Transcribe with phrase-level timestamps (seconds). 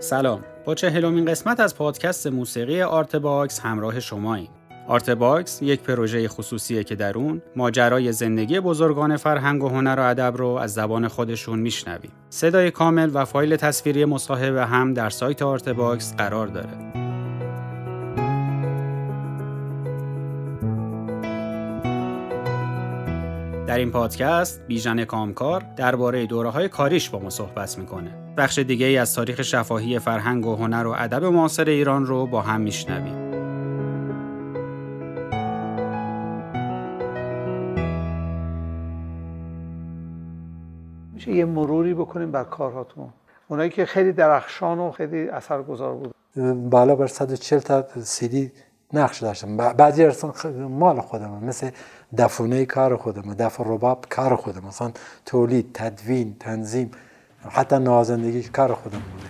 [0.00, 4.48] سلام با چهلمین قسمت از پادکست موسیقی آرت باکس همراه شماییم
[4.88, 10.02] آرت باکس یک پروژه خصوصیه که در اون ماجرای زندگی بزرگان فرهنگ و هنر و
[10.02, 12.10] ادب رو از زبان خودشون میشنویم.
[12.30, 16.92] صدای کامل و فایل تصویری مصاحبه هم در سایت آرت باکس قرار داره.
[23.66, 28.27] در این پادکست بیژن کامکار درباره دوره های کاریش با ما صحبت می‌کنه.
[28.38, 32.42] بخش دیگه ای از تاریخ شفاهی فرهنگ و هنر و ادب معاصر ایران رو با
[32.42, 33.14] هم میشنویم.
[41.14, 43.08] میشه یه مروری بکنیم بر کارهاتون.
[43.48, 46.14] اونایی که خیلی درخشان و خیلی اثرگذار بود
[46.70, 48.52] بالا بر 140 تا سیدی
[48.92, 49.56] نقش داشتم.
[49.56, 51.70] بعضی ارسان مال خودم مثل
[52.18, 54.66] دفونه کار خودم دف رباب کار خودم.
[54.68, 54.92] مثلا
[55.26, 56.90] تولید تدوین تنظیم.
[57.50, 59.28] حتی نازندگی کار خودم بوده.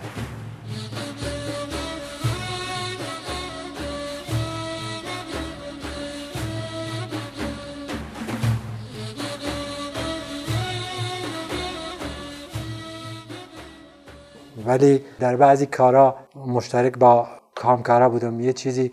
[14.65, 18.39] ولی در بعضی کارا مشترک با کامکارا بودم.
[18.39, 18.91] یه چیزی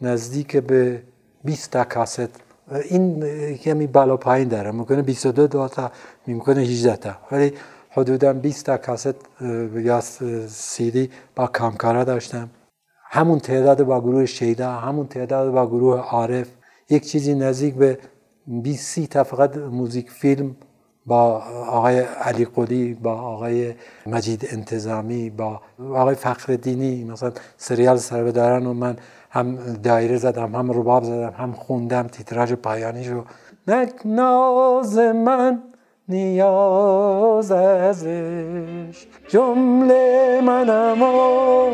[0.00, 1.02] نزدیک به
[1.44, 2.30] 20 تا کاست.
[2.90, 3.24] این
[3.56, 4.70] کمی بالا پایین داره.
[4.70, 5.92] ممکنه 22 دو تا
[6.28, 7.16] ممکنه 18 تا.
[7.32, 7.52] ولی
[7.96, 9.14] حدودا 20 تا کاست
[9.74, 10.00] یا
[10.48, 12.50] سیدی با کامکارا داشتم.
[13.10, 16.48] همون تعداد با گروه شیدا همون تعداد با گروه عارف.
[16.90, 17.98] یک چیزی نزدیک به
[18.46, 20.56] 20 سی تا فقط موزیک فیلم
[21.06, 23.74] با آقای علی قلی با آقای
[24.06, 28.96] مجید انتظامی با آقای فخر دینی مثلا سریال سر دارن و من
[29.30, 33.24] هم دایره زدم هم رباب زدم هم خوندم تیتراژ پایانی رو.
[33.68, 35.62] نک ناز من
[36.08, 39.06] نیاز ازش.
[39.28, 41.70] جمله منم و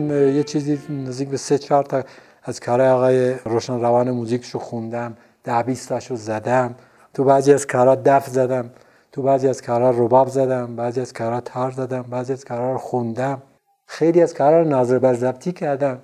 [0.00, 2.02] من یه چیزی نزدیک به سه چهار تا
[2.42, 6.74] از کارهای آقای روشن روان موزیکشو خوندم ده بیستاشو زدم.
[7.14, 8.70] تو بعضی از کارها دف زدم
[9.12, 12.78] تو بعضی از کارها رباب زدم بعضی از کارها تار زدم بعضی از کارها رو
[12.78, 13.42] خوندم.
[13.86, 15.98] خیلی از کارها رو نظر بر کردم.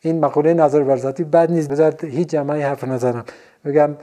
[0.00, 3.24] این مقوله نظر بر ضبطی بد نیست بذار هیچ جمعی حرف نزنم.
[3.64, 3.96] بگم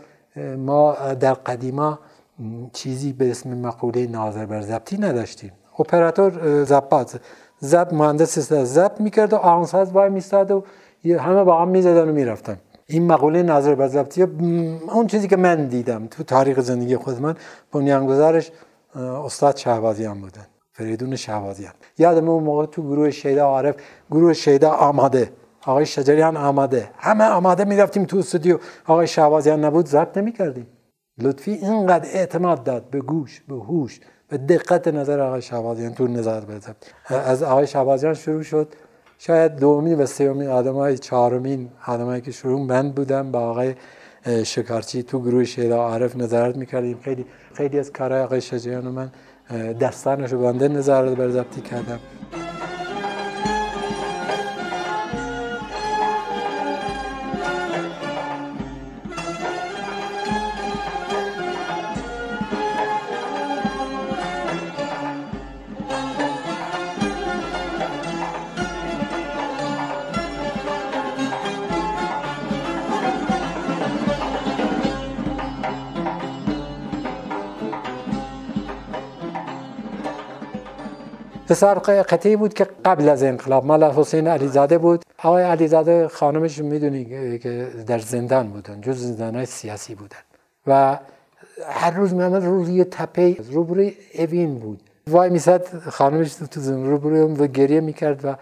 [0.58, 2.00] ما در قدیما
[2.74, 5.52] چیزی به اسم مقوله نظر بر ضبطی نداشتیم.
[5.80, 7.20] اپراتور زبات
[7.60, 10.64] زب مهندس زب می‌کرد و آهنگساز وای میستاد و
[11.20, 12.58] همه با هم می‌زدن و می‌رفتن.
[12.88, 17.36] این مقوله نظر ضبطی اون چیزی که من دیدم تو تاریخ زندگی خود من
[17.72, 18.52] بنیانگذارش
[18.96, 21.74] استاد شهبازیان بودن فریدون شهبازیان.
[21.98, 23.76] یادم اون موقع تو گروه شیده عارف
[24.12, 25.32] گروه شیده آماده
[25.66, 26.90] آقای شجریان آماده.
[26.98, 28.60] همه آماده می‌رفتیم تو استودیو.
[28.88, 30.68] آقای شهبازیان نبود ضبط نمی‌کردیم.
[31.22, 34.00] لطفی اینقدر اعتماد داد به گوش به هوش.
[34.30, 38.68] به دقت نظر آقای شهبازیان تو نظر بزد از آقای شهبازیان شروع شد.
[39.20, 43.76] شاید دومین و سومین آدم های چهارمین آدمایی که شروع من بودم با آقای
[44.44, 47.00] شکارچی تو گروه شیدا عارف نظارت می‌کردیم.
[47.02, 49.12] خیلی خیلی از کارهای آقای شجریان و من
[49.82, 52.00] دستانش رو بنده نظارت بر کردم.
[81.58, 81.74] پسر
[82.04, 83.66] قطعی بود که قبل از انقلاب.
[83.66, 85.06] مال حسین علیزاده بود.
[85.24, 90.18] آقای علیزاده خانمش می‌دونی که در زندان بودن جز زندان سیاسی بودن.
[90.68, 90.98] و
[91.68, 94.82] هر روز میامد روی تپه روبروی اوین بود.
[95.08, 98.36] وای میسد خانمش تو روبروی و گریه می‌کرد و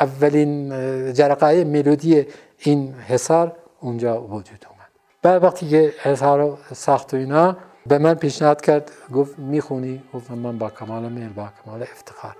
[0.00, 0.68] اولین
[1.12, 2.26] جرقه ملودی
[2.58, 4.88] این حسار اونجا وجود اومد.
[5.22, 10.58] بعد وقتی که حسار ساخت و اینا به من پیشنهاد کرد گفت می‌خونی؟ گفتم من
[10.58, 12.36] با کمال میل با کمال افتخار.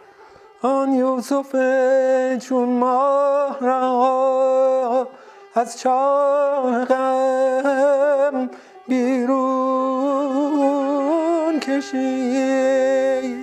[0.64, 1.52] آن یوسف
[2.38, 5.08] چون ماه را
[5.54, 8.50] از چاه غم
[8.88, 9.30] بیرون
[11.60, 13.41] کشید.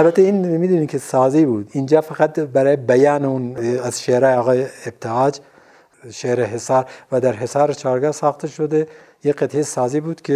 [0.00, 1.70] البته این می‌دونی که سازی بود.
[1.72, 5.40] اینجا فقط برای بیان اون از شعر آقای ابتهاج
[6.10, 8.86] شعر حسار و در حسار چارگاه ساخته شده
[9.24, 10.34] یه قطعه سازی بود که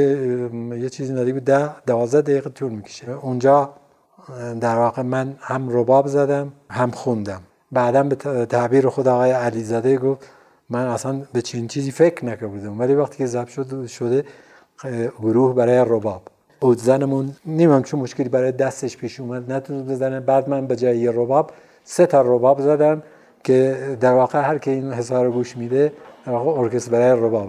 [0.81, 1.45] یه چیزی نزدیک بود.
[1.45, 3.11] ده دوازده دقیقه طول می‌کشه.
[3.11, 3.71] اونجا
[4.61, 7.41] در واقع من هم رباب زدم هم خوندم.
[7.73, 10.29] بعدا به تعبیر خود آقای علیزاده گفت
[10.71, 14.25] من اصلا به چین چیزی فکر نکرده بودم ولی وقتی که ضبط شده شده
[15.21, 16.23] گروه برای رباب.
[16.73, 19.53] زنمون نیمم چون مشکلی برای دستش پیش اومد.
[19.53, 20.21] نتونست بزنه.
[20.21, 21.51] بعد من به جای رباب
[21.85, 23.03] سه تا رباب زدم
[23.45, 25.93] که در واقع هر که این حسار گوش میده
[26.27, 27.49] در واقع ارکستر برای رباب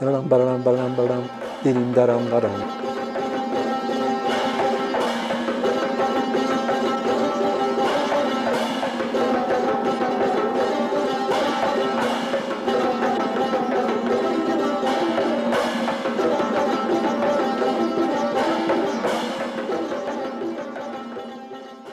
[0.00, 1.22] برم برم برم برم
[1.62, 2.81] دیریم درم درم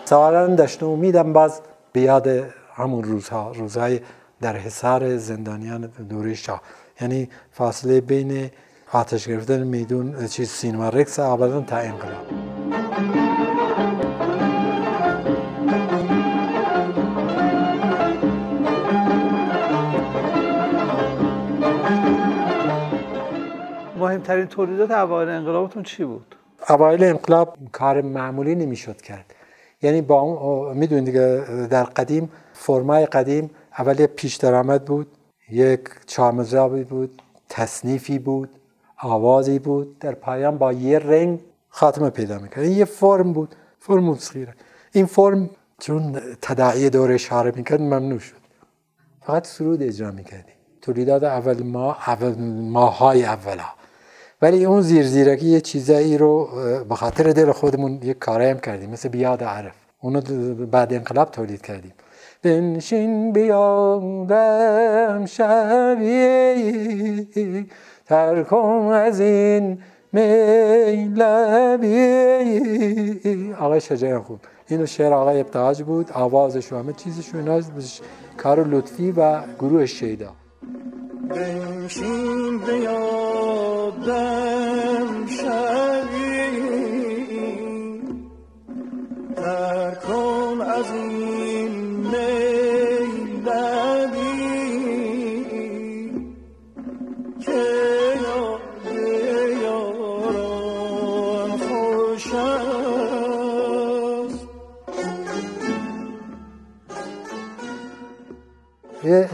[0.10, 1.62] سوالا داشته امیدم باز
[1.94, 2.28] به یاد
[2.74, 4.00] همون روزها روزهای
[4.42, 6.62] در حصار زندانیان دوره شاه.
[7.02, 8.50] یعنی فاصله بین
[8.94, 12.26] آتش گرفتن میدون چیز سینما رکس آبادان تا انقلاب.
[24.00, 26.36] مهمترین تولیدات اوایل انقلابتون چی بود؟
[26.70, 29.39] اوایل انقلاب کار معمولی نمی‌شد کرد.
[29.82, 35.08] یعنی با اون می‌دونید دیگه در قدیم فرمای قدیم اول پیش درآمد بود
[35.50, 38.50] یک چامزابی بود تصنیفی بود
[39.02, 41.40] آوازی بود در پایان با یه رنگ
[41.70, 42.66] خاتمه پیدا می‌کرد.
[42.66, 44.52] یه فرم بود فرم موسیقی.
[44.92, 45.50] این فرم
[45.80, 48.36] چون تداعی دور اشاره می‌کرد ممنوع شد.
[49.22, 52.36] فقط سرود اجرا می‌کردیم تولیدات اول ما اول
[52.72, 53.79] ماهای اولا.
[54.42, 56.50] ولی اون زیر زیرکی یه چیزایی رو
[56.90, 60.22] به خاطر دل خودمون یه کاره هم کردیم مثل بیاد عرف اونو
[60.66, 61.94] بعد انقلاب تولید کردیم.
[62.44, 67.28] بنشین بیادم شبی
[68.06, 69.78] ترکم از این
[70.14, 71.90] میلبی
[73.60, 74.40] آقای شجاعی خوب.
[74.68, 76.12] اینو شعر آقای ابتهاج بود.
[76.14, 77.62] آوازش و همه چیزش و
[78.38, 80.32] کار لطفی و گروه شیدا.
[81.30, 83.59] بنشین بیادم
[85.28, 86.00] شبی
[89.36, 91.30] ترکم از این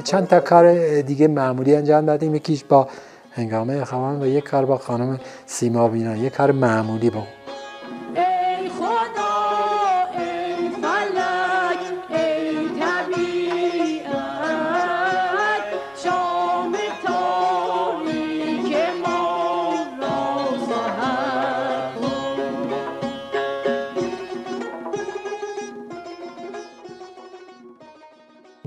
[0.06, 2.36] چند تا کار دیگه معمولی انجام دادیم.
[2.36, 2.88] یکیش با
[3.36, 7.24] هنگامه خوان و یک کار با خانم سیما بینا یک کار معمولی با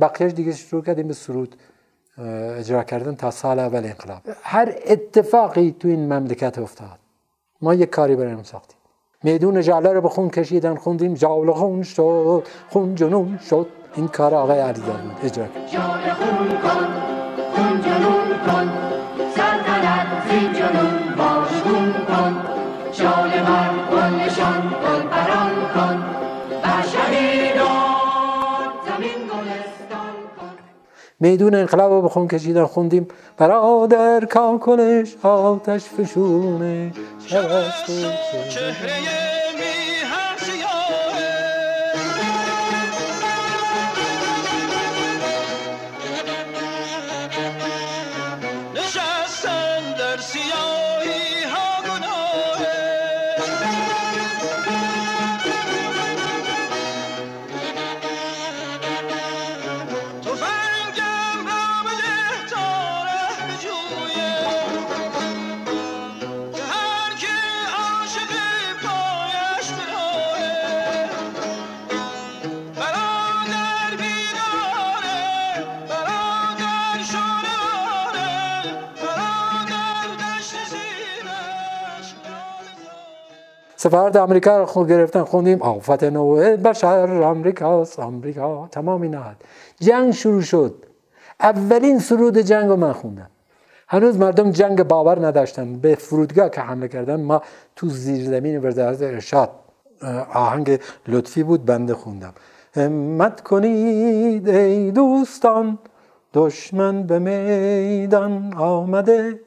[0.00, 1.56] بقیهش دیگه شروع کردیم به سرود.
[2.58, 6.98] اجرا کردن تا سال اول انقلاب هر اتفاقی تو این مملکت افتاد
[7.60, 8.78] ما یک کاری برای ساختیم
[9.22, 14.34] میدون جاله رو به خون کشیدن خوندیم جاله خون شد خون جنون شد این کار
[14.34, 17.17] آقای بود اجرا کرد
[31.20, 33.08] میدون انقلاب رو بخون کشیدن خوندیم.
[33.36, 36.92] برادر کاکلش آتش فشونه.
[37.28, 39.17] چهره
[83.88, 89.22] سفارت آمریکا رو خود گرفتن خوندیم آفت نوع بشر آمریکاست آمریکا تمام اینا
[89.80, 90.74] جنگ شروع شد.
[91.40, 93.30] اولین سرود جنگ رو من خوندم.
[93.88, 95.74] هنوز مردم جنگ باور نداشتن.
[95.78, 97.42] به فرودگاه که حمله کردن ما
[97.76, 99.50] تو زیر زمین وزارت ارشاد
[100.34, 102.32] آهنگ لطفی بود بنده خوندم.
[102.74, 105.78] همت کنید ای دوستان
[106.34, 109.40] دشمن به میدان آمده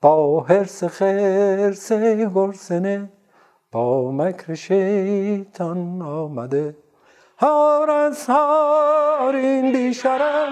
[0.00, 3.08] با حرس خرس گرسنه.
[3.72, 6.76] با مکر شیطان آمده.
[7.38, 10.48] هار از هار این بیشرف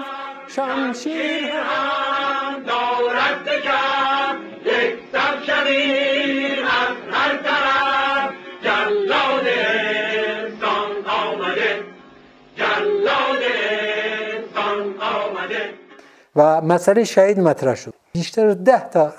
[0.47, 4.35] شمشیر هم دارد دگر.
[4.65, 8.31] یک سر شریر از هر طرف.
[8.63, 11.83] جلاد انسان آمده.
[12.55, 13.41] جلاد
[14.33, 15.73] انسان آمده.
[16.35, 17.93] و مسئله شهید مطرح شد.
[18.13, 19.13] بیشتر ده تا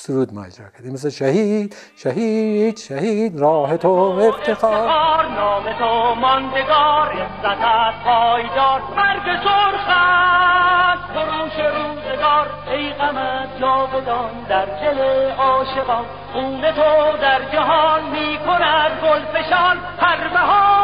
[0.00, 0.92] سرود ما اجرا کردیم.
[0.92, 5.26] مثل شهید شهید شهید راه تو افتخار.
[5.26, 8.82] نام تو ماندگار عزتت پایدار.
[8.96, 12.46] مرگ سرخت فروش روزگار.
[12.70, 16.04] ای غمت جاودان در دل عاشقان.
[16.32, 20.77] خون تو در جهان می‌کند گلفشان هر بهار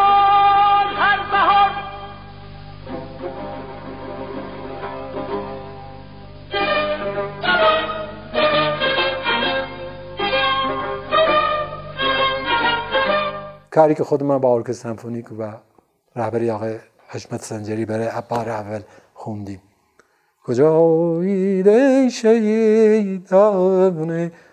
[13.74, 15.52] کاری که خود من با ارکستر سمفونیک و
[16.16, 16.74] رهبری آقای
[17.08, 18.80] حشمت سنجری برای بار اول
[19.14, 19.62] خوندیم.
[20.44, 23.22] کجایید ای شهیدان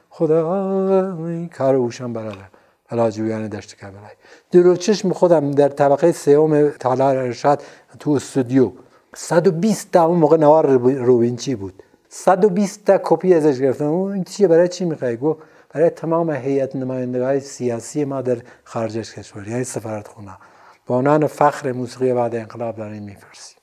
[0.10, 1.18] خدا
[1.58, 2.50] کار اوشم برادر.
[2.92, 4.12] بلاجویان دشت کربلای
[4.52, 7.64] درو چشم خودم در طبقه سوم تالار ارشاد
[8.00, 8.72] تو استودیو.
[9.16, 11.84] 120 تا اون موقع نوار روینچی بود.
[12.10, 13.86] 120 تا کپی ازش گرفتم.
[13.86, 15.38] اون چیه؟ برای چی می‌خوای؟ گو
[15.74, 20.38] برای تمام هیئت نماینده سیاسی ما در خارج از کشور یعنی سفارت خونه
[20.86, 23.58] با عنوان فخر موسیقی بعد انقلاب داریم میفرسیم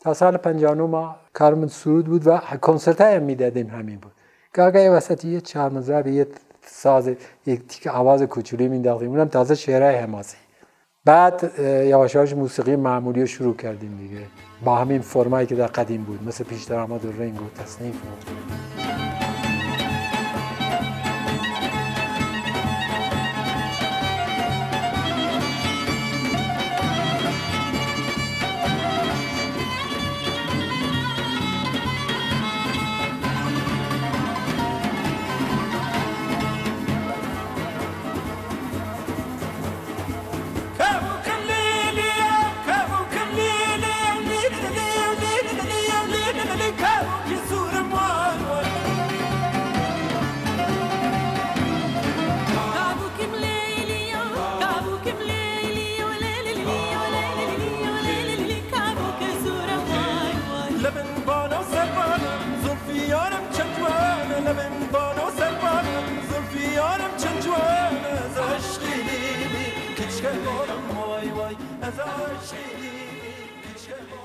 [0.00, 4.12] تا سال 59 ما کارمون سرود بود و کنسرت هم می‌دادیم همین بود.
[4.54, 6.26] گاگای وسط یه چهار یه
[6.66, 7.10] ساز
[7.46, 10.36] یک تیک آواز کوچولی مینداختیم اونم تازه شعرهای حماسی.
[11.04, 11.52] بعد
[11.86, 14.26] یواش موسیقی معمولی رو شروع کردیم دیگه.
[14.64, 17.94] با همین فرمایی که در قدیم بود مثل پیش درآمد و رنگ و تصنیف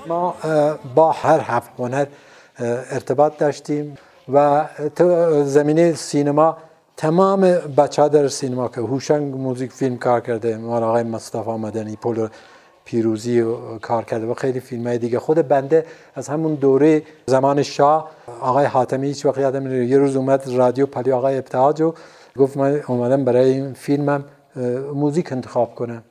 [0.08, 0.34] ما
[0.94, 2.06] با هر هفت هنر
[2.90, 3.98] ارتباط داشتیم
[4.32, 4.64] و
[5.44, 6.56] زمینه سینما
[6.96, 7.40] تمام
[7.76, 12.28] بچه در سینما که هوشنگ موزیک فیلم کار کرده مال آقای مصطفی مدنی پول
[12.84, 13.44] پیروزی
[13.82, 15.18] کار کرده و خیلی فیلم های دیگه.
[15.18, 18.10] خود بنده از همون دوره زمان شاه
[18.40, 21.94] آقای حاتمی هیچ وقت یادم یه روز اومد رادیو پلی آقای ابتهاج و
[22.38, 24.24] گفت من اومدم برای این فیلمم
[24.94, 26.02] موزیک انتخاب کنم.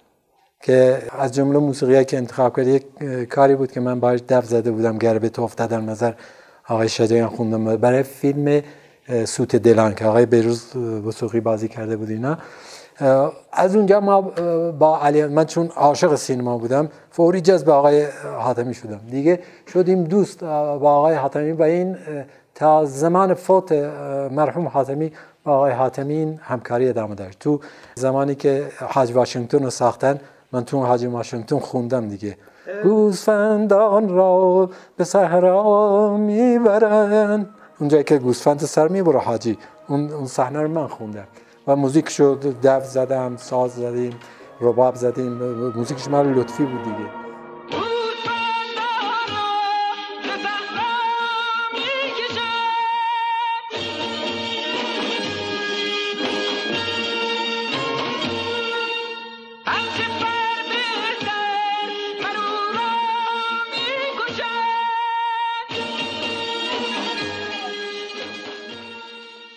[0.66, 2.86] که از جمله موسیقی که انتخاب کرد یک
[3.30, 6.14] کاری بود که من باش دف زده بودم گربه تو افتاد در نظر
[6.70, 7.78] آقای شجایان خوندم.
[7.78, 8.62] برای فیلم
[9.26, 12.38] سوت دلان که آقای بیروز وسوقی بازی کرده بود اینا.
[13.52, 14.22] از اونجا ما
[14.72, 18.08] با علی من چون عاشق سینما بودم فوری جذب آقای
[18.40, 19.00] حاتمی شدم.
[19.12, 19.40] دیگه
[19.74, 21.98] شدیم دوست با آقای حاتمی و این
[22.56, 23.72] تا زمان فوت
[24.32, 25.12] مرحوم حاتمی
[25.44, 27.40] با آقای حاتمی همکاری ادامه داشت.
[27.40, 27.60] تو
[27.96, 30.20] زمانی که حاج واشنگتن رو ساختن
[30.56, 32.38] من تو حاج واشنگتن خوندم دیگه.
[32.84, 37.46] گوسفندان را به صحرا می‌برن
[37.80, 39.58] اونجایی که گوسفند سر می‌بره حاجی.
[39.88, 41.28] اون اون صحنه رو من خوندم.
[41.68, 44.14] و موزیک شد دف زدم ساز زدیم
[44.62, 45.34] رباب زدیم.
[45.76, 47.25] موزیکش مال لطفی بود دیگه.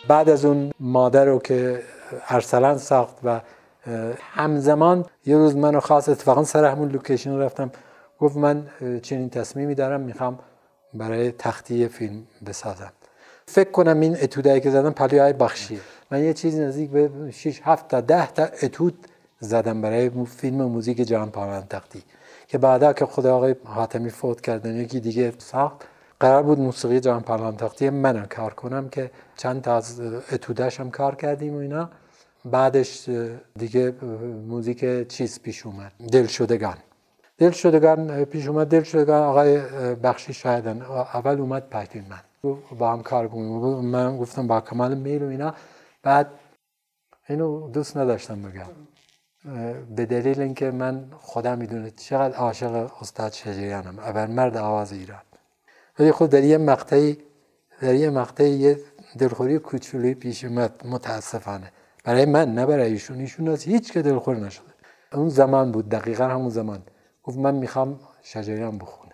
[0.08, 1.82] بعد از اون مادر رو که
[2.28, 3.40] ارسلان ساخت و
[4.20, 7.70] همزمان یه روز منو خواست اتفاقا سر همون لوکیشن رفتم
[8.18, 8.66] گفت من
[9.02, 10.38] چنین تصمیمی دارم می‌خوام
[10.94, 12.92] برای تختی فیلم بسازم.
[13.46, 17.60] فکر کنم این اتودایی که زدم پلی های بخشیه من یه چیزی نزدیک به 6
[17.64, 19.06] 7 تا 10 تا اتود
[19.40, 21.30] زدم برای فیلم موزیک جهان
[21.70, 22.02] تختی.
[22.46, 25.84] که بعدا که خدا آقای حاتمی فوت کردن یکی دیگه ساخت
[26.20, 30.00] قرار بود موسیقی جهان تختی من کار کنم که چند تا از
[30.32, 31.90] اتودش هم کار کردیم و اینا.
[32.44, 33.08] بعدش
[33.58, 33.90] دیگه
[34.46, 35.92] موزیک چیز پیش اومد.
[36.12, 36.76] دل شدگان
[37.38, 38.66] دل شدگان پیش اومد.
[38.68, 39.60] دل شدگان آقای
[39.94, 40.82] بخشی شایدن.
[41.14, 42.52] اول اومد پهتین من.
[42.78, 43.84] با هم کار کنیم.
[43.84, 45.54] من گفتم با کمال میل و اینا.
[46.02, 46.30] بعد
[47.28, 48.66] اینو دوست نداشتم بگم.
[49.96, 53.98] به دلیل اینکه من خودم می‌دونه چقدر عاشق استاد شجریانم.
[53.98, 55.20] اول مرد آواز ایران.
[55.98, 57.18] ولی خود در یه مقطعی
[57.80, 58.80] در یه مقطعی یه
[59.18, 61.72] دلخوری کوچولی پیش اومد متاسفانه.
[62.04, 63.20] برای من نه برای ایشون.
[63.20, 64.72] ایشون از هیچ که دلخور نشده.
[65.12, 66.82] اون زمان بود دقیقا همون زمان.
[67.22, 69.12] گفت من می‌خوام شجریان بخونه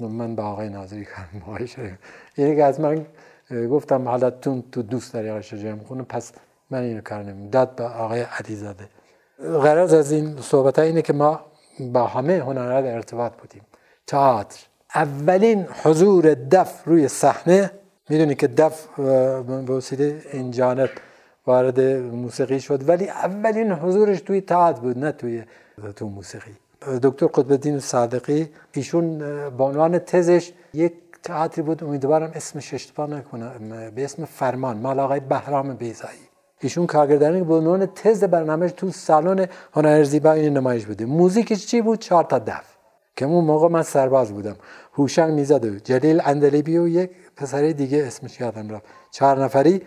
[0.00, 1.98] من با آقای ناظری کردم آقای شجریان.
[2.36, 3.06] یعنی که از من
[3.70, 6.32] گفتم حالا تو دوست داری آقای شجریان بخونه پس
[6.70, 8.88] من اینو کردم داد به آقای علیزاده.
[9.38, 11.40] غرض از این صحبت اینه که ما
[11.80, 13.62] با همه هنرها در ارتباط بودیم.
[14.06, 14.66] تئاتر.
[14.96, 17.70] اولین حضور دف روی صحنه
[18.08, 20.90] می‌دونی که دف به وسیله این جانب
[21.46, 21.80] وارد
[22.24, 25.42] موسیقی شد ولی اولین حضورش توی تئاتر بود نه توی
[25.96, 26.50] تو موسیقی.
[27.02, 29.18] دکتر قطب الدین صادقی ایشون
[29.58, 35.20] به عنوان تزش یک تئاتری بود امیدوارم اسمش اشتباه نکنم به اسم فرمان مال آقای
[35.20, 36.18] بهرام بیزایی.
[36.60, 41.04] ایشون کارگردانی به عنوان تز برنامهش تو سالن هنر این نمایش بوده.
[41.04, 42.75] موزیکش چی بود؟ چهار تا دف.
[43.16, 44.56] که اون موقع من سرباز بودم.
[44.94, 48.84] هوشنگ می‌زد جلیل اندلیبی و یک پسری دیگه اسمش یادم رفت.
[49.10, 49.82] چهار نفری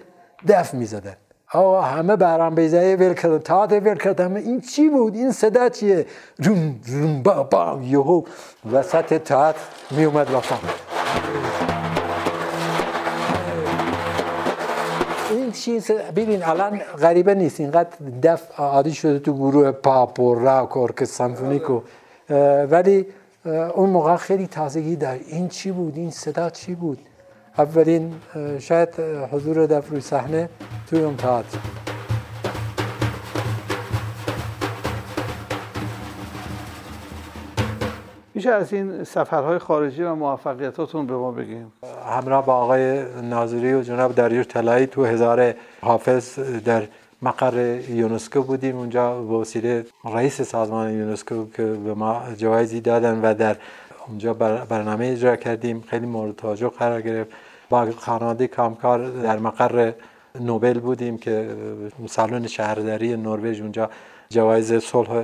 [0.47, 1.15] دف می‌زدن.
[1.53, 3.37] آقا همه برام بیزایی ویل کردن.
[3.37, 4.35] تاعت ویل کردن.
[4.35, 6.05] این چی بود؟ این صدا چیه؟
[6.39, 8.23] روم روم با با یهو
[8.71, 9.55] وسط تاعت
[9.91, 10.27] می اومد
[15.31, 17.59] این چیز ببین الان غریبه نیست.
[17.59, 17.89] اینقدر
[18.23, 21.63] دف عادی شده تو گروه پاپ و راک و ارکستر سمفونیک
[22.71, 23.05] ولی
[23.45, 26.99] اون موقع خیلی تازگی دار این چی بود؟ این صدا چی بود؟
[27.57, 28.13] اولین
[28.59, 28.89] شاید
[29.31, 30.49] حضور دف روی صحنه
[30.89, 31.57] توی اون تئاتر.
[38.33, 41.73] میشه از این سفرهای خارجی و موفقیتاتون به ما بگیم
[42.09, 46.87] همراه با آقای ناظری و جناب دریوش طلایی تو هزار حافظ در
[47.21, 48.77] مقر یونسکو بودیم.
[48.77, 53.55] اونجا به وسیله رئیس سازمان یونسکو که به ما جوایزی دادن و در
[54.07, 54.33] اونجا
[54.69, 55.81] برنامه اجرا کردیم.
[55.81, 57.31] خیلی مورد توجه قرار گرفت.
[57.69, 59.91] با خانواده کامکار در مقر
[60.39, 61.55] نوبل بودیم که
[62.07, 63.89] سالن شهرداری نروژ اونجا
[64.29, 65.23] جوایز صلح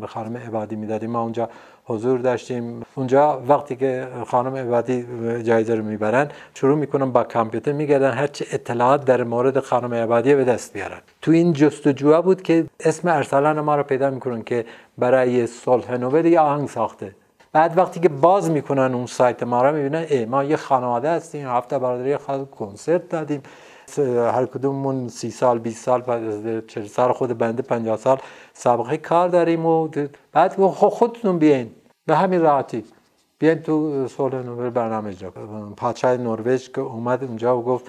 [0.00, 1.10] به خانم عبادی می‌دادیم.
[1.10, 1.48] ما اونجا
[1.86, 2.82] حضور داشتیم.
[2.94, 5.06] اونجا وقتی که خانم عبادی
[5.42, 10.44] جایزه رو می‌برن شروع می‌کنن با کامپیوتر میگردن هرچه اطلاعات در مورد خانم عبادی به
[10.44, 10.98] دست بیارن.
[11.22, 14.64] تو این جستجوها بود که اسم ارسلان ما رو پیدا می‌کنن که
[14.98, 17.14] برای صلح نوبل یا آهنگ ساخته.
[17.52, 21.48] بعد وقتی که باز می‌کنن اون سایت ما رو می‌بینن ای ما یه خانواده هستیم
[21.48, 23.42] هفته برادری خود کنسرت دادیم.
[24.34, 28.18] هر کدوممون سی سال 20 سال بعد 40 سال خود بنده 50 سال
[28.54, 29.88] سابقه کار داریم و
[30.32, 31.70] بعد خودتون بیاین.
[32.06, 32.84] به همین راحتی.
[33.38, 35.30] بیاین تو صلح نوبل برنامه اجرا
[35.76, 37.86] پادشاه نروژ که اومد اونجا و گفت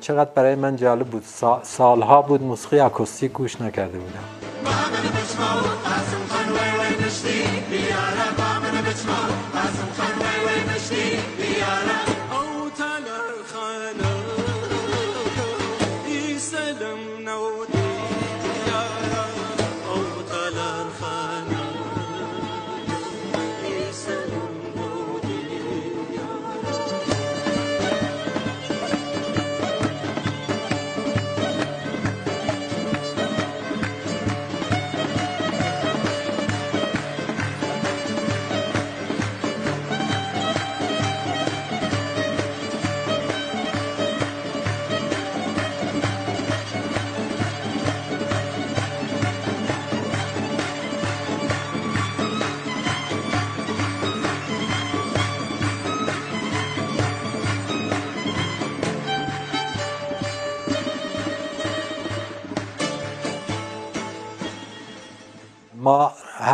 [0.00, 1.24] چقدر برای من جالب بود.
[1.62, 4.24] سالها بود موسیقی اکوستیک گوش نکرده بودم.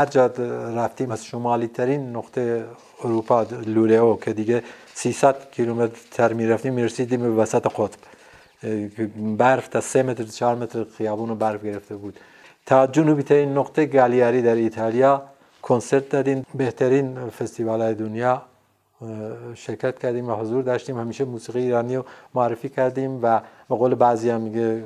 [0.01, 0.27] هر جا
[0.77, 2.65] رفتیم از شمالی ترین نقطه
[3.05, 4.63] اروپا لولیو که دیگه
[4.95, 7.99] 300 کیلومتر تر می‌رفتیم می‌رسیدیم به وسط قطب.
[9.37, 12.21] برف تا 3 متر 4 متر خیابون برف گرفته بود.
[12.67, 15.23] تا جنوبی ترین نقطه گالیاری در ایتالیا.
[15.63, 16.47] کنسرت دادیم.
[16.55, 18.43] بهترین فستیوال های دنیا
[19.55, 20.99] شرکت کردیم و حضور داشتیم.
[20.99, 24.85] همیشه موسیقی ایرانی رو معرفی کردیم و به قول بعضی هم میگه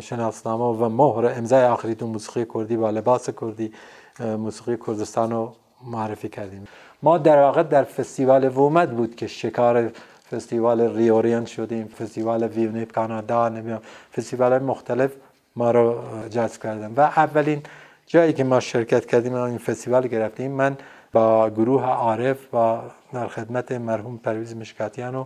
[0.00, 3.72] شناسنامه و مهر امضای آخری تو موسیقی کردی با لباس کردی.
[4.20, 5.52] موسیقی کردستان رو
[5.84, 6.68] معرفی کردیم.
[7.02, 9.92] ما در واقع در فستیوال وومد بود که شکار
[10.32, 13.80] فستیوال ریورین شدیم فستیوال ویونیپ کانادا نمی‌دونم
[14.16, 15.10] فستیوال مختلف
[15.56, 16.92] ما رو جذب کردن.
[16.96, 17.62] و اولین
[18.06, 20.76] جایی که ما شرکت کردیم این فستیوال گرفتیم من
[21.12, 22.78] با گروه عارف و
[23.12, 25.24] در خدمت مرحوم پرویز مشکاتیان و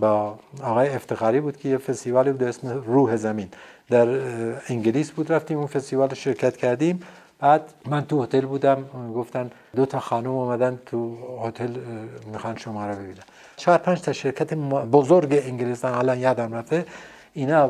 [0.00, 3.48] با آقای افتخاری بود که یه فستیوالی بود اسم روح زمین.
[3.90, 4.08] در
[4.68, 7.00] انگلیس بود رفتیم اون فستیوال شرکت کردیم.
[7.40, 11.76] بعد من تو هتل بودم گفتن دو تا خانم اومدن تو هتل
[12.32, 13.22] می‌خوان شما رو ببینن.
[13.56, 14.54] چهار پنج تا شرکت
[14.92, 16.86] بزرگ انگلیسان الان یادم رفته.
[17.32, 17.66] اینا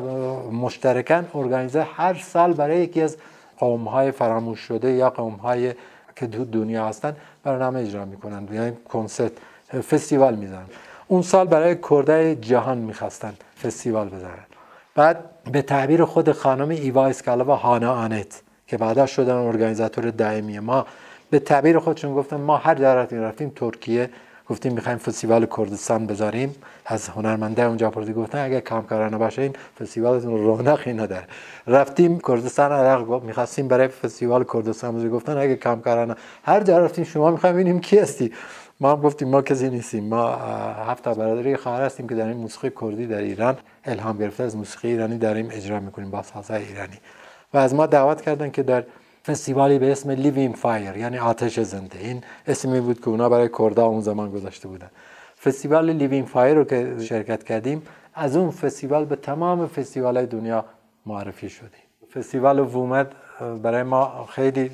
[0.51, 3.17] مشترکن ارگانیزه هر سال برای یکی از
[3.57, 5.73] قوم های فراموش شده یا قوم های
[6.15, 9.31] که تو دنیا هستن برنامه اجرا می‌کنن یعنی کنسرت
[9.89, 10.65] فستیوال می‌زنن
[11.07, 14.45] اون سال برای کرده جهان می‌خواستن فستیوال بزنن
[14.95, 15.17] بعد
[15.51, 18.41] به تعبیر خود خانم ایوا اسکالوا هانا آنت.
[18.71, 20.85] که بعدا شدن ارگانیزاتور دائمی ما.
[21.29, 24.09] به تعبیر خودشون گفتن ما هر جرات رفتیم ترکیه
[24.49, 26.55] گفتیم می‌خوایم فستیوال کردستان بذاریم.
[26.85, 31.27] از هنرمنده اونجا پرسی گفتن اگه کارانه باشه این فستیوالتون رونقی نداره
[31.67, 35.11] رفتیم کردستان عراق می‌خواستیم برای فستیوال کردستان بذاریم.
[35.11, 38.31] گفتن اگه کارانه هر جا رفتیم شما می‌خوایم ببینیم کی هستی.
[38.79, 40.03] ما هم گفتیم ما کسی نیستیم.
[40.03, 40.35] ما
[40.87, 44.55] هفت برادر یه خواهر هستیم که در این موسیقی کردی در ایران الهام گرفته از
[44.55, 46.97] موسیقی ایرانی داریم اجرا می‌کنیم با سازهای ایرانی.
[47.53, 48.83] و از ما دعوت کردن که در
[49.25, 51.99] فستیوالی به اسم Living Fire یعنی آتش زنده.
[51.99, 54.89] این اسمی بود که اونا برای کردا اون زمان گذاشته بودن.
[55.43, 57.81] فستیوال Living Fire رو که شرکت کردیم
[58.13, 60.65] از اون فستیوال به تمام فستیوال های دنیا
[61.05, 61.85] معرفی شدیم.
[62.13, 63.11] فستیوال WOMAD
[63.63, 64.71] برای ما خیلی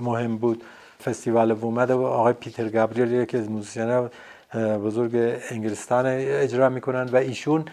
[0.00, 0.64] مهم بود.
[1.04, 4.10] فستیوال WOMAD آقای پیتر گابریل که از موسیقیان
[4.54, 5.10] بزرگ
[5.50, 7.64] انگلستان اجرا می‌کنن و ایشون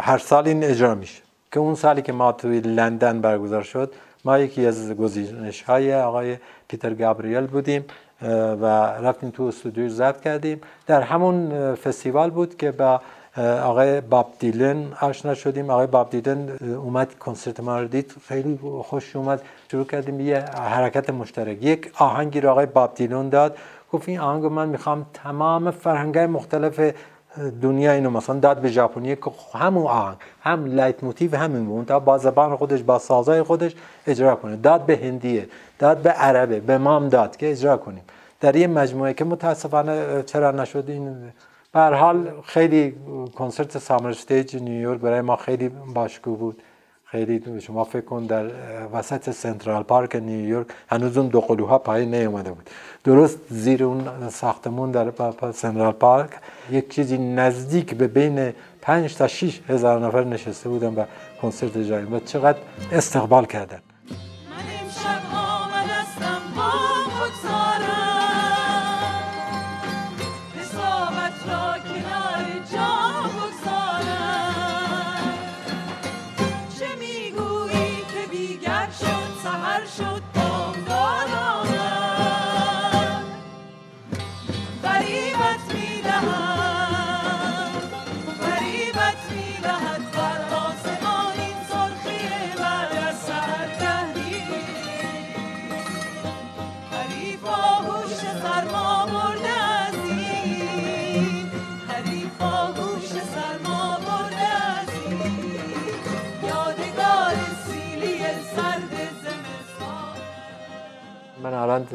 [0.00, 1.23] هر سال این اجرا میشه.
[1.54, 3.92] که اون سالی که ما توی لندن برگزار شد
[4.24, 6.36] ما یکی از گزینش های آقای
[6.68, 7.84] پیتر گابریل بودیم
[8.60, 8.66] و
[9.02, 10.60] رفتیم تو استودیو ضبط کردیم.
[10.86, 13.00] در همون فستیوال بود که با
[13.62, 15.70] آقای باب دیلن آشنا شدیم.
[15.70, 18.14] آقای باب دیلن اومد کنسرت ما رو دید.
[18.28, 19.42] خیلی خوش اومد.
[19.70, 21.62] شروع کردیم یه حرکت مشترک.
[21.62, 23.56] یک آهنگی رو آقای باب دیلن داد.
[23.92, 26.94] گفت این آهنگ من می‌خوام تمام فرهنگ مختلف
[27.62, 31.86] دنیا اینو مثلا داد به ژاپنی که همون آهنگ هم لایت موتیو همین بود.
[31.86, 33.74] تا با زبان خودش با سازای خودش
[34.06, 34.56] اجرا کنه.
[34.56, 38.04] داد به هندیه داد به عربه به مام داد که اجرا کنیم.
[38.40, 41.32] در یه مجموعه که متاسفانه چرا نشد این؟
[41.72, 42.94] به حال خیلی
[43.34, 46.62] کنسرت SummerStage نیویورک برای ما خیلی باشکوه بود.
[47.14, 48.44] خیلی شما فکر کن در
[48.92, 52.70] وسط سنترال پارک نیویورک هنوز اون دو قلوها پایین نیومده بود.
[53.04, 55.12] درست زیر اون ساختمون در
[55.52, 56.30] سنترال پارک
[56.70, 61.04] یک چیزی نزدیک به بین پنج تا 6 هزار نفر نشسته بودن و
[61.42, 62.58] کنسرت اجرا و چقدر
[62.92, 63.80] استقبال کردن.
[64.98, 65.43] الان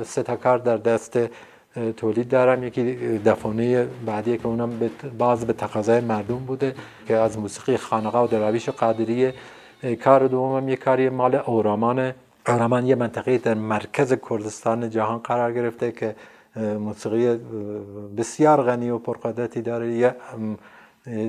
[0.09, 1.19] سه تا کار در دست
[1.97, 2.63] تولید دارم.
[2.63, 2.83] یکی
[3.25, 6.75] دفانه بعدی که اونم باز به تقاضای مردم بوده
[7.07, 9.33] که از موسیقی خانقه و دراویش قادریه
[10.03, 12.13] کار دومم یه کاری مال اورامان.
[12.47, 16.15] اورامان یه منطقه در مرکز کردستان جهان قرار گرفته که
[16.55, 17.39] موسیقی
[18.17, 19.93] بسیار غنی و پرقدرتی داره.
[19.93, 20.15] یه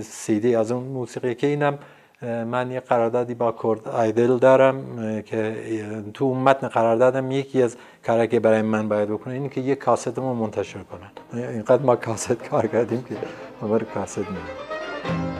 [0.02, 1.78] سیدی از اون موسیقی که اینم
[2.22, 4.76] من یه قراردادی با کرد آیدل دارم
[5.22, 5.56] که
[6.14, 10.34] تو متن قراردادم یکی از کاری که برای من باید بکنه اینه که یه کاستمو
[10.34, 11.42] منتشر کنن.
[11.48, 13.16] اینقدر ما کاست کار کردیم که
[13.62, 15.39] عمر کاست میدیم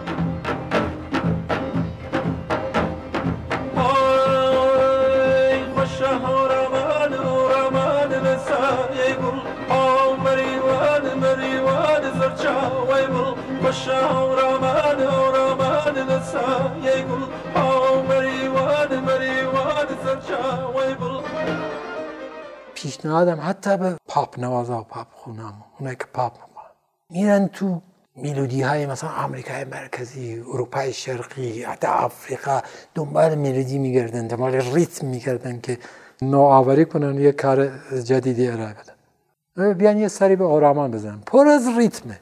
[23.01, 26.71] پیشنهادم حتی به پاپ نوازا و پاپ خونم اونایی که پاپ می‌کنن
[27.11, 27.81] میرن تو
[28.17, 32.61] میلودی های مثلا آمریکای مرکزی اروپای شرقی حتی آفریقا
[32.95, 35.79] دنبال میلودی میگردن دنبال ریتم میگردن که
[36.23, 37.71] نوآوری کنن یه کار
[38.05, 39.73] جدیدی ارائه بدن.
[39.73, 41.21] بیان یه سری به آرامان بزنن.
[41.27, 42.21] پر از ریتمه.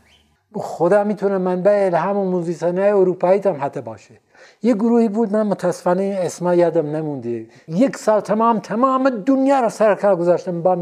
[0.54, 4.20] خدا می‌تونه منبع الهام و موزیسانه اروپایی هم حتی باشه.
[4.62, 7.46] یه گروهی بود من متاسفانه اسما یادم نمونده.
[7.68, 10.74] یک سال تمام تمام دنیا رو سر کار گذاشتم با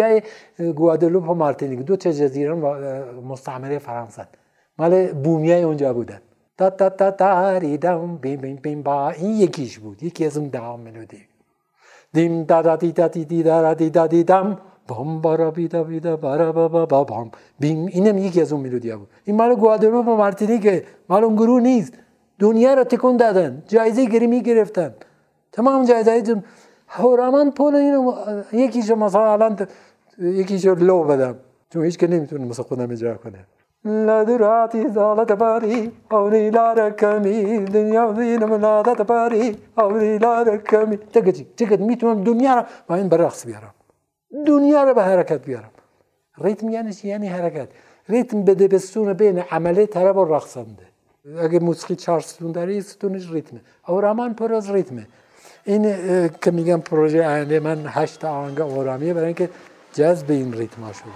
[0.00, 0.22] های
[0.74, 1.78] گوادلوپ و مارتینیک.
[1.78, 2.54] دو تا جزیره
[3.28, 4.26] مستعمره فرانسه.
[4.78, 6.20] مال بومیای اونجا بودن.
[6.58, 10.02] تا تا تا تا دم بیم بیم بیم با این یکیش بود.
[10.02, 11.22] یکی از اون ده ملودی.
[12.12, 14.58] دیم دا دا دی دا دی دی دا دی دا دی دم.
[14.88, 17.30] بام بارا بیدا بیدا بارا بابا با بام.
[17.60, 19.08] بیم اینم یکی از اون ملودیا بود.
[19.24, 21.92] این مال گوادلوپ و مارتینیک مال اون گروه نیست.
[22.38, 24.94] دنیا را تکون دادن جایزه گریمی گرفتن.
[25.52, 26.42] تمام جایزه
[26.88, 28.12] هورامان پول اینو
[28.52, 29.66] یکیشو مثلا الان
[30.18, 31.36] یکیشو لو بدم.
[31.70, 33.46] چون هیچ که نمی‌تونه مثلا خودم اجرا کنه.
[33.84, 42.54] لدراتی زالت باری اولی لارکمی دنیا زینم لادت باری اولی لارکمی تگه چی؟ می‌تونم دنیا
[42.54, 43.74] را با این برقص بیارم.
[44.46, 45.70] دنیا را به حرکت بیارم.
[46.38, 47.68] ریتم یعنی چی؟ یعنی حرکت.
[48.08, 50.93] ریتم بده بستون بین عمله طرف و رقصنده.
[51.24, 55.06] اگه موسیقی چهار ستون داره ستونش ریتمه آرامان پر از ریتمه.
[55.64, 55.82] این
[56.42, 59.50] که میگم پروژه آینده من هشت آهنگ آرامیه برای اینکه
[59.92, 61.10] جذب این ریتم شده.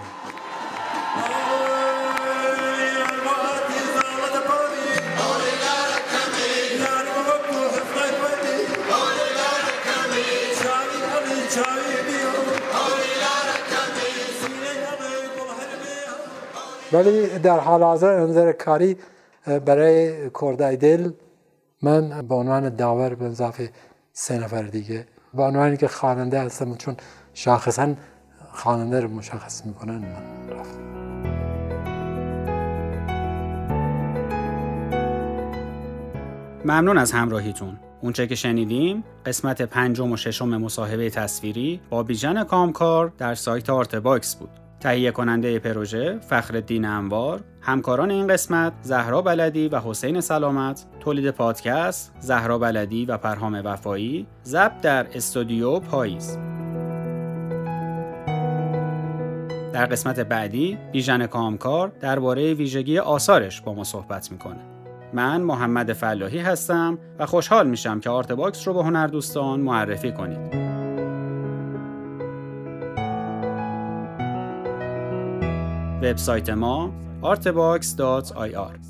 [16.93, 18.97] ولی در حال حاضر از نظر کاری
[19.49, 21.11] برای Kurd Idol
[21.81, 23.69] من به عنوان داور به اضافه
[24.13, 26.95] سه نفر دیگه به عنوانی که خواننده هستم چون
[27.33, 27.93] شخصا
[28.51, 30.89] خواننده رو مشخص می‌کنن من رفتم.
[36.65, 37.79] ممنون از همراهیتون.
[38.01, 44.35] اونچه که شنیدیم قسمت پنجم و ششم مصاحبه تصویری با بیژن کامکار در سایت Artbox
[44.35, 44.68] بود.
[44.79, 52.15] تهیه کننده پروژه فخر انوار همکاران این قسمت زهرا بلدی و حسین سلامت تولید پادکست
[52.19, 56.37] زهرا بلدی و پرهام وفایی ضبط در استودیو پاییز.
[59.73, 64.59] در قسمت بعدی بیژن کامکار درباره ویژگی آثارش با ما صحبت می‌کنه.
[65.13, 70.68] من محمد فلاحی هستم و خوشحال میشم که Artbox رو به هنردوستان معرفی کنید.
[76.03, 76.91] وبسایت ما
[77.23, 78.88] artbox.ir